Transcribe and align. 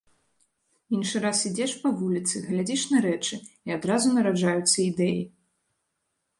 Іншы 0.99 1.21
раз 1.25 1.37
ідзеш 1.49 1.71
па 1.83 1.91
вуліцы, 1.99 2.35
глядзіш 2.47 2.87
на 2.95 3.03
рэчы 3.09 3.35
і 3.69 3.79
адразу 3.79 4.07
нараджаюцца 4.17 4.77
ідэі. 4.89 5.21